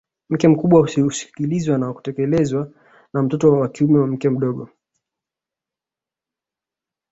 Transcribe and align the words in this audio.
Mke 0.29 0.47
mkubwa 0.47 0.81
husikilizwa 0.95 1.77
na 1.77 1.93
kutekelezwa 1.93 2.71
na 3.13 3.21
mtoto 3.23 3.51
wa 3.51 3.69
kiume 3.69 3.99
wa 3.99 4.07
mke 4.07 4.29
mdogo 4.29 4.69